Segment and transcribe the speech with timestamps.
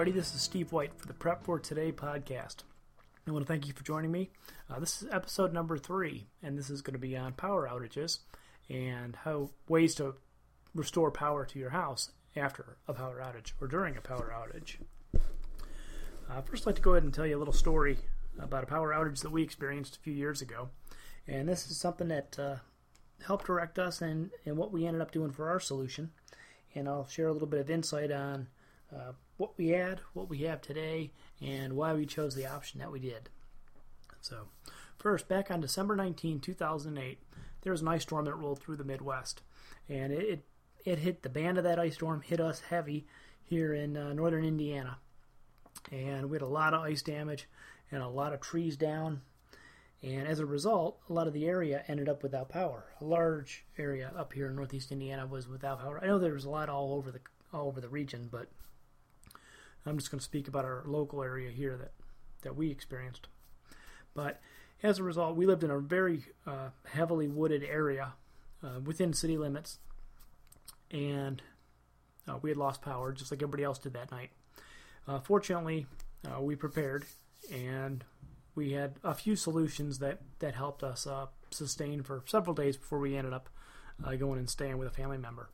[0.00, 0.18] Everybody.
[0.18, 2.62] This is Steve White for the Prep for Today podcast.
[3.28, 4.30] I want to thank you for joining me.
[4.70, 8.20] Uh, this is episode number three, and this is going to be on power outages
[8.70, 10.14] and how ways to
[10.74, 14.76] restore power to your house after a power outage or during a power outage.
[16.30, 17.98] Uh, first, I'd like to go ahead and tell you a little story
[18.38, 20.70] about a power outage that we experienced a few years ago.
[21.28, 22.56] And this is something that uh,
[23.26, 26.12] helped direct us and, and what we ended up doing for our solution.
[26.74, 28.46] And I'll share a little bit of insight on
[28.94, 32.92] uh, what we had, what we have today, and why we chose the option that
[32.92, 33.28] we did.
[34.20, 34.48] So,
[34.98, 37.18] first, back on December 19, 2008,
[37.62, 39.42] there was an ice storm that rolled through the Midwest,
[39.88, 40.44] and it it,
[40.84, 43.06] it hit the band of that ice storm hit us heavy
[43.42, 44.98] here in uh, northern Indiana,
[45.90, 47.48] and we had a lot of ice damage
[47.90, 49.22] and a lot of trees down.
[50.02, 52.84] And as a result, a lot of the area ended up without power.
[53.02, 56.00] A large area up here in northeast Indiana was without power.
[56.02, 57.20] I know there was a lot all over the
[57.52, 58.48] all over the region, but
[59.86, 61.92] I'm just going to speak about our local area here that,
[62.42, 63.28] that we experienced.
[64.14, 64.40] But
[64.82, 68.14] as a result, we lived in a very uh, heavily wooded area
[68.62, 69.78] uh, within city limits,
[70.90, 71.42] and
[72.28, 74.30] uh, we had lost power just like everybody else did that night.
[75.06, 75.86] Uh, fortunately,
[76.26, 77.04] uh, we prepared,
[77.52, 78.04] and
[78.54, 82.98] we had a few solutions that, that helped us uh, sustain for several days before
[82.98, 83.48] we ended up
[84.18, 85.50] going and staying with a family member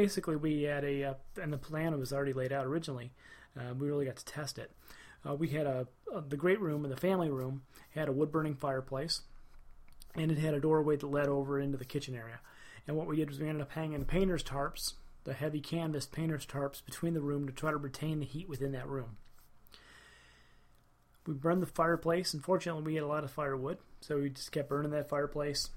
[0.00, 3.12] basically we had a uh, and the plan was already laid out originally.
[3.54, 4.70] Uh, we really got to test it.
[5.28, 8.32] Uh, we had a, a, the great room and the family room had a wood
[8.32, 9.20] burning fireplace,
[10.14, 12.40] and it had a doorway that led over into the kitchen area.
[12.86, 16.46] And what we did was we ended up hanging painter's tarps, the heavy canvas painter's
[16.46, 19.18] tarps, between the room to try to retain the heat within that room.
[21.26, 22.32] We burned the fireplace.
[22.32, 25.68] Unfortunately, we had a lot of firewood, so we just kept burning that fireplace,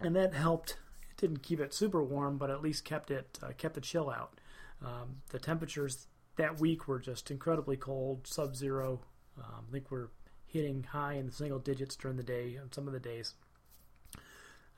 [0.00, 0.76] and that helped
[1.18, 4.40] didn't keep it super warm, but at least kept it uh, kept the chill out.
[4.82, 6.06] Um, the temperatures
[6.36, 9.00] that week were just incredibly cold, sub-zero.
[9.36, 10.08] Um, I think we're
[10.46, 13.34] hitting high in the single digits during the day on some of the days.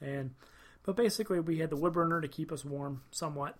[0.00, 0.34] And
[0.84, 3.58] but basically, we had the wood burner to keep us warm somewhat.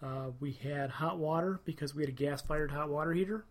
[0.00, 3.44] Uh, we had hot water because we had a gas-fired hot water heater,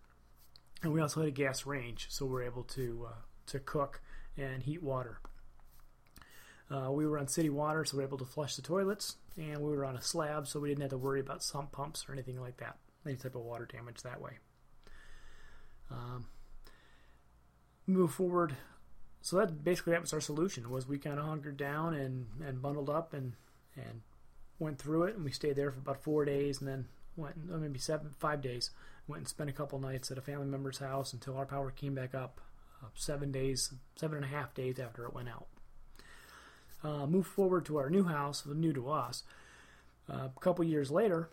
[0.82, 4.02] and we also had a gas range, so we are able to uh, to cook
[4.38, 5.20] and heat water.
[6.69, 9.59] Uh, we were on city water, so we were able to flush the toilets, and
[9.59, 12.13] we were on a slab, so we didn't have to worry about sump pumps or
[12.13, 14.33] anything like that, any type of water damage that way.
[15.89, 16.25] Um,
[17.85, 18.57] move forward.
[19.22, 20.69] So that basically that was our solution.
[20.69, 23.34] Was we kind of hunkered down and, and bundled up and
[23.75, 24.01] and
[24.59, 26.85] went through it, and we stayed there for about four days, and then
[27.16, 28.72] went maybe seven five days.
[29.07, 31.95] Went and spent a couple nights at a family member's house until our power came
[31.95, 32.41] back up.
[32.84, 35.47] Uh, seven days, seven and a half days after it went out
[36.84, 39.24] uh, moved forward to our new house, new to us,
[40.10, 41.30] uh, a couple years later,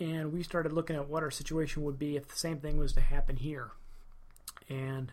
[0.00, 2.92] and we started looking at what our situation would be if the same thing was
[2.94, 3.70] to happen here.
[4.68, 5.12] And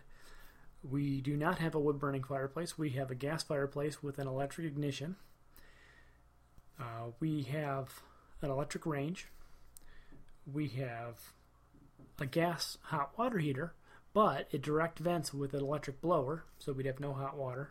[0.82, 2.76] we do not have a wood burning fireplace.
[2.76, 5.16] We have a gas fireplace with an electric ignition.
[6.80, 8.00] Uh, we have
[8.40, 9.28] an electric range.
[10.52, 11.18] We have
[12.18, 13.74] a gas hot water heater,
[14.12, 17.70] but it direct vents with an electric blower, so we'd have no hot water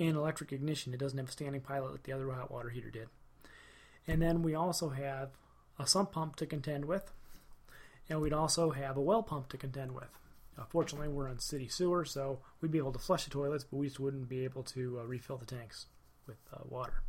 [0.00, 0.94] and electric ignition.
[0.94, 3.08] It doesn't have a standing pilot like the other hot water heater did.
[4.08, 5.30] And then we also have
[5.78, 7.12] a sump pump to contend with,
[8.08, 10.08] and we'd also have a well pump to contend with.
[10.58, 13.76] Uh, fortunately, we're on city sewer, so we'd be able to flush the toilets, but
[13.76, 15.86] we just wouldn't be able to uh, refill the tanks
[16.26, 17.02] with uh, water.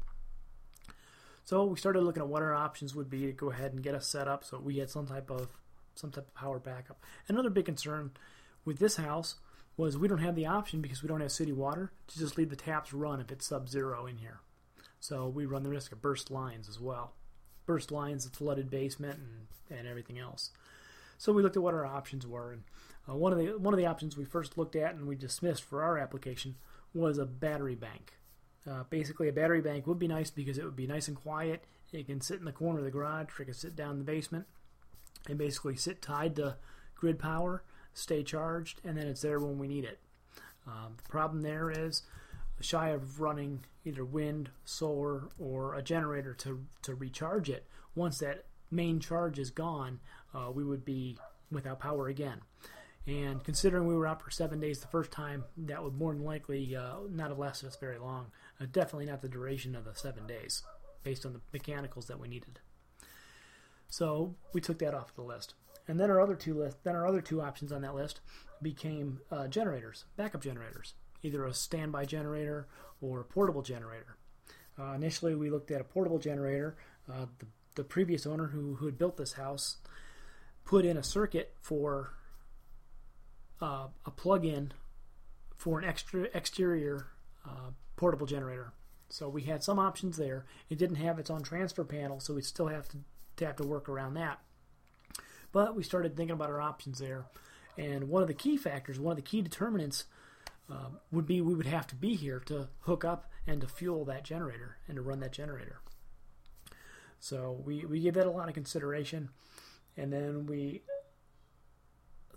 [1.44, 3.96] So we started looking at what our options would be to go ahead and get
[3.96, 5.50] us set up so we had some type of
[5.96, 7.04] some type of power backup.
[7.28, 8.12] Another big concern
[8.64, 9.36] with this house
[9.78, 12.50] was we don't have the option because we don't have city water to just leave
[12.50, 14.42] the taps run if it's sub-zero in here.
[15.00, 17.14] So we run the risk of burst lines as well.
[17.66, 20.52] Burst lines, flooded basement, and, and everything else.
[21.18, 22.64] So we looked at what our options were, and
[23.10, 25.64] uh, one of the one of the options we first looked at and we dismissed
[25.64, 26.56] for our application
[26.94, 28.14] was a battery bank.
[28.70, 31.64] Uh, basically, a battery bank would be nice because it would be nice and quiet.
[31.92, 33.98] It can sit in the corner of the garage, or it can sit down in
[34.00, 34.46] the basement,
[35.28, 36.58] and basically sit tied to
[36.96, 37.64] grid power
[37.94, 40.00] stay charged, and then it's there when we need it.
[40.68, 42.04] Um, the problem there is
[42.62, 47.66] shy of running either wind, solar, or a generator to, to recharge it.
[47.96, 50.00] Once that main charge is gone,
[50.34, 51.18] uh, we would be
[51.52, 52.42] without power again.
[53.08, 56.24] And considering we were out for seven days the first time, that would more than
[56.24, 58.28] likely uh, not have lasted us very long.
[58.60, 60.62] Uh, definitely not the duration of the seven days,
[61.04, 62.60] based on the mechanicals that we needed.
[63.90, 65.56] So we took that off the list.
[65.92, 68.22] And then our other two list, then our other two options on that list
[68.62, 72.66] became uh, generators, backup generators, either a standby generator
[73.02, 74.16] or a portable generator.
[74.80, 76.78] Uh, initially, we looked at a portable generator.
[77.12, 77.46] Uh, the
[77.76, 79.80] the previous owner who, who had built this house
[80.64, 82.14] put in a circuit for
[83.62, 84.72] uh, a plug-in
[85.58, 87.08] for an extra exterior
[87.46, 88.72] uh, portable generator.
[89.10, 90.46] So we had some options there.
[90.70, 92.98] It didn't have its own transfer panel, so we still have to,
[93.38, 94.40] to have to work around that.
[95.52, 97.26] But we started thinking about our options there,
[97.78, 100.06] and one of the key factors, one of the key determinants,
[100.70, 104.06] uh, would be we would have to be here to hook up and to fuel
[104.06, 105.82] that generator and to run that generator.
[107.20, 109.30] So we, we gave that a lot of consideration,
[109.98, 110.82] and then we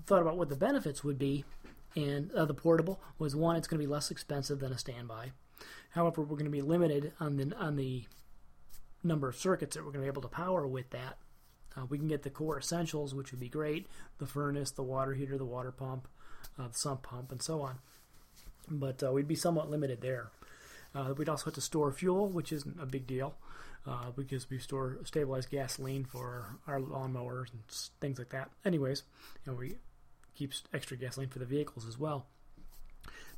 [0.07, 1.45] thought about what the benefits would be.
[1.97, 5.31] And uh, the portable was one; it's going to be less expensive than a standby.
[5.91, 8.05] However, we're going to be limited on the on the
[9.05, 11.19] number of circuits that we're going to be able to power with that.
[11.77, 13.87] Uh, we can get the core essentials, which would be great:
[14.19, 16.09] the furnace, the water heater, the water pump,
[16.59, 17.79] uh, the sump pump, and so on.
[18.71, 20.31] But uh, we'd be somewhat limited there.
[20.95, 23.35] Uh, we'd also have to store fuel, which isn't a big deal
[23.87, 27.63] uh, because we store stabilized gasoline for our lawnmowers and
[28.01, 28.51] things like that.
[28.65, 29.03] Anyways,
[29.45, 29.77] you know, we
[30.35, 32.27] keep extra gasoline for the vehicles as well.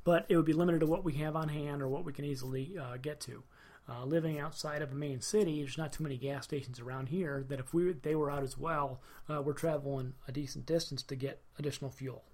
[0.05, 2.25] But it would be limited to what we have on hand or what we can
[2.25, 3.43] easily uh, get to.
[3.89, 7.45] Uh, living outside of a main city, there's not too many gas stations around here.
[7.49, 11.15] That if we they were out as well, uh, we're traveling a decent distance to
[11.15, 12.25] get additional fuel,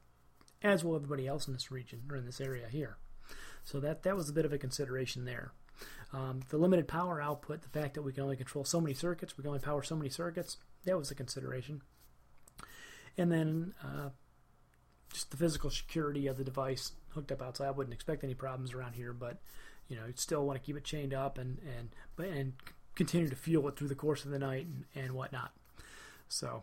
[0.63, 2.97] as will everybody else in this region or in this area here.
[3.65, 5.53] So that that was a bit of a consideration there.
[6.13, 9.37] Um, the limited power output, the fact that we can only control so many circuits,
[9.37, 11.83] we can only power so many circuits, that was a consideration.
[13.17, 14.11] And then uh,
[15.13, 17.69] just the physical security of the device hooked up outside.
[17.69, 19.41] I wouldn't expect any problems around here, but
[19.93, 21.91] you know, still want to keep it chained up and and
[22.27, 22.55] and
[22.95, 25.53] continue to fuel it through the course of the night and, and whatnot.
[26.29, 26.63] So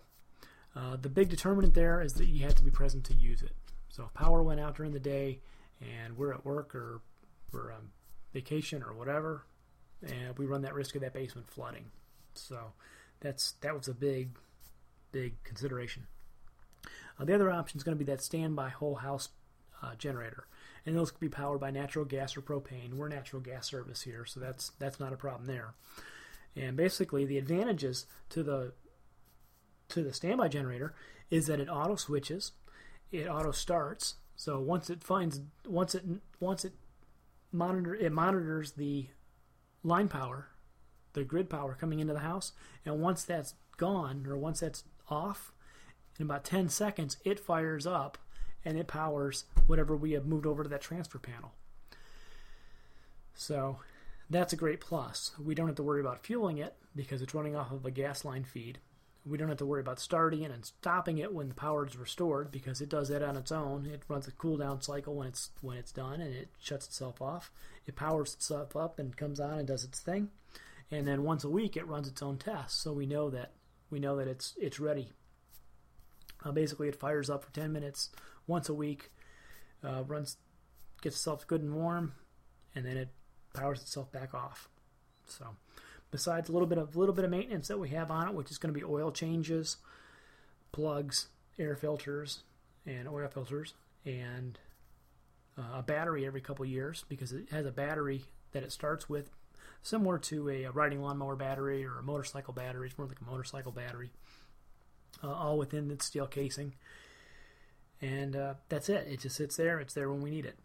[0.75, 3.53] uh, the big determinant there is that you have to be present to use it.
[3.89, 5.41] So if power went out during the day
[5.79, 7.01] and we're at work or
[7.51, 7.71] we're
[8.33, 9.45] vacation or whatever,
[10.01, 11.85] and we run that risk of that basement flooding.
[12.33, 12.73] So
[13.19, 14.29] that's that was a big,
[15.11, 16.07] big consideration.
[17.19, 19.29] Uh, the other option is going to be that standby whole house
[19.83, 20.47] uh, generator,
[20.85, 22.93] and those can be powered by natural gas or propane.
[22.93, 25.73] We're natural gas service here, so that's that's not a problem there.
[26.55, 28.73] And basically, the advantages to the
[29.89, 30.93] to the standby generator
[31.29, 32.53] is that it auto switches,
[33.11, 34.15] it auto starts.
[34.35, 36.03] So once it finds once it
[36.39, 36.73] once it
[37.51, 39.07] monitor it monitors the
[39.83, 40.49] line power,
[41.13, 42.53] the grid power coming into the house,
[42.85, 45.51] and once that's gone or once that's off,
[46.19, 48.17] in about 10 seconds it fires up
[48.69, 51.51] and it powers whatever we have moved over to that transfer panel.
[53.33, 53.80] So
[54.30, 55.31] that's a great plus.
[55.44, 58.24] We don't have to worry about fueling it because it's running off of a gas
[58.24, 58.77] line feed.
[59.25, 61.98] We don't have to worry about starting it and stopping it when the power is
[61.98, 63.88] restored because it does that on its own.
[63.88, 67.24] It runs a cool down cycle when it's when it's done and it shuts itself
[67.24, 67.51] off.
[67.88, 70.30] It powers itself up and comes on and does its thing.
[70.92, 73.54] And then once a week it runs its own test, so we know that
[73.89, 75.12] we know that it's it's ready.
[76.44, 78.10] Uh, basically, it fires up for 10 minutes
[78.49, 79.11] once a week,
[79.83, 80.37] uh, runs,
[81.01, 82.13] gets itself good and warm,
[82.75, 83.09] and then it
[83.53, 84.67] powers itself back off.
[85.25, 85.45] So
[86.11, 88.51] besides a little bit of little bit of maintenance that we have on it, which
[88.51, 89.77] is going to be oil changes,
[90.71, 91.27] plugs,
[91.57, 92.44] air filters,
[92.85, 93.73] and oil filters,
[94.06, 94.57] and
[95.57, 99.29] uh, a battery every couple years because it has a battery that it starts with,
[99.83, 102.87] similar to a, a riding lawnmower battery or a motorcycle battery.
[102.87, 104.11] It's more like a motorcycle battery,
[105.23, 106.73] uh, all within its steel casing.
[108.01, 109.07] And uh, that's it.
[109.09, 109.79] It just sits there.
[109.79, 110.57] It's there when we need it.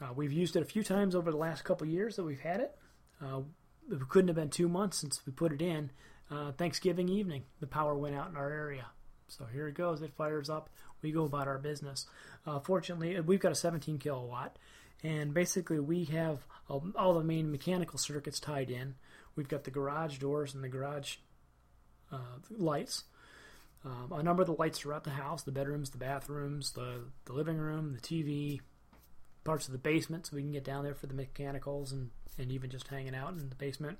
[0.00, 2.60] Uh, we've used it a few times over the last couple years that we've had
[2.60, 2.76] it.
[3.22, 3.40] Uh,
[3.90, 5.90] it couldn't have been two months since we put it in.
[6.30, 8.86] Uh, Thanksgiving evening, the power went out in our area.
[9.28, 10.02] So here it goes.
[10.02, 10.70] It fires up.
[11.02, 12.06] We go about our business.
[12.46, 14.58] Uh, fortunately, we've got a 17 kilowatt,
[15.02, 18.94] and basically we have all the main mechanical circuits tied in.
[19.36, 21.16] We've got the garage doors and the garage
[22.12, 23.04] uh, lights.
[23.84, 27.32] Um, a number of the lights throughout the house the bedrooms, the bathrooms, the, the
[27.32, 28.60] living room, the TV,
[29.48, 32.52] parts of the basement so we can get down there for the mechanicals and, and
[32.52, 33.98] even just hanging out in the basement.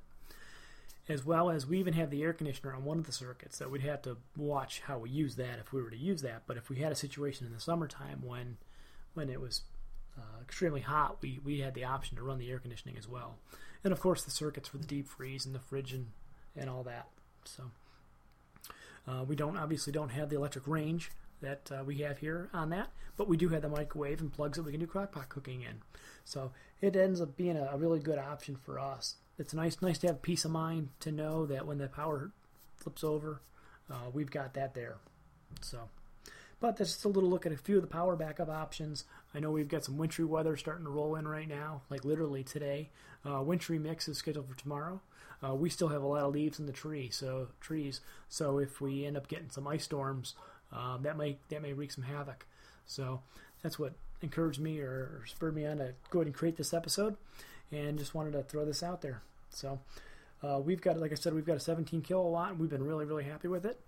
[1.08, 3.70] As well as we even have the air conditioner on one of the circuits that
[3.70, 6.42] we'd have to watch how we use that if we were to use that.
[6.47, 8.58] But if we had a situation in the summertime when
[9.14, 9.62] when it was
[10.18, 13.37] uh, extremely hot, we, we had the option to run the air conditioning as well.
[13.82, 16.08] And of course the circuits for the deep freeze and the fridge and,
[16.54, 17.08] and all that.
[17.44, 17.70] So
[19.08, 21.10] uh, we don't obviously don't have the electric range
[21.40, 24.56] that uh, we have here on that, but we do have the microwave and plugs
[24.56, 25.80] that we can do crockpot cooking in.
[26.24, 29.16] So it ends up being a, a, really good option for us.
[29.38, 32.32] It's nice, nice to have peace of mind to know that when the power
[32.76, 33.40] flips over,
[33.90, 34.96] uh, we've got that there.
[35.60, 35.88] So
[36.60, 39.04] But that's just a little look at a few of the power backup options.
[39.32, 42.42] I know we've got some wintry weather starting to roll in right now, like literally
[42.42, 42.90] today.
[43.24, 45.00] Uh, wintry mix is scheduled for tomorrow.
[45.46, 48.00] Uh, we still have a lot of leaves in the tree, so trees.
[48.28, 50.34] So if we end up getting some ice storms,
[50.72, 52.44] um, that may that may wreak some havoc.
[52.86, 53.20] So
[53.62, 57.16] that's what encouraged me or, spurred me on to go ahead and create this episode,
[57.70, 59.22] and just wanted to throw this out there.
[59.50, 59.78] So
[60.42, 62.50] uh, we've got, like I said, we've got a 17 kilowatt.
[62.50, 63.78] And we've been really really happy with it.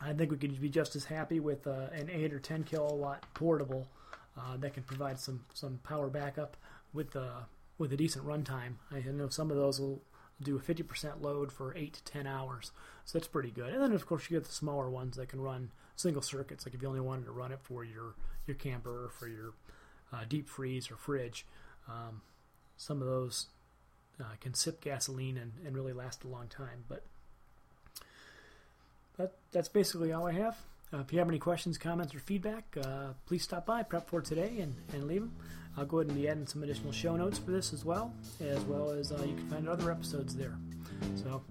[0.00, 3.24] I think we could be just as happy with uh, an 8 or 10 kilowatt
[3.34, 3.88] portable
[4.36, 6.56] uh, that can provide some some power backup
[6.92, 7.42] with uh,
[7.78, 8.74] with a decent runtime.
[8.90, 10.02] I know some of those will
[10.42, 12.72] do a 50% load for 8 to 10 hours,
[13.04, 13.72] so that's pretty good.
[13.72, 16.74] And then of course you get the smaller ones that can run single circuits, like
[16.74, 18.14] if you only wanted to run it for your
[18.46, 19.54] your camper or for your
[20.12, 21.46] uh, deep freeze or fridge.
[21.88, 22.22] Um,
[22.76, 23.46] some of those
[24.20, 27.04] uh, can sip gasoline and, and really last a long time, but
[29.18, 30.56] that, that's basically all I have.
[30.92, 34.20] Uh, if you have any questions, comments, or feedback, uh, please stop by Prep for
[34.20, 35.34] today and, and leave them.
[35.76, 38.60] I'll go ahead and be adding some additional show notes for this as well, as
[38.64, 40.56] well as uh, you can find other episodes there.
[41.16, 41.42] So,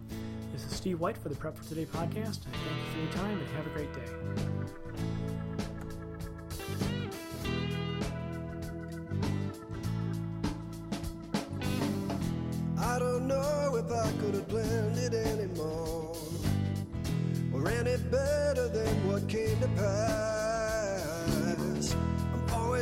[0.53, 2.43] this is Steve White for the Prep for Today podcast.
[2.43, 5.12] Thank you for your time and have a great day.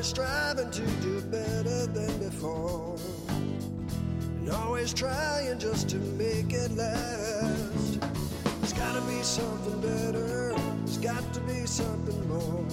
[0.01, 2.95] Always striving to do better than before
[3.29, 7.99] and always trying just to make it last.
[7.99, 12.65] There's gotta be something better, there's got to be something more.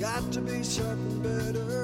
[0.00, 1.75] Got to be something better,